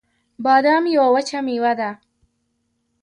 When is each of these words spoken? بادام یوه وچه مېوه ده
بادام 0.45 0.83
یوه 0.95 1.07
وچه 1.15 1.39
مېوه 1.45 1.73
ده 1.79 1.91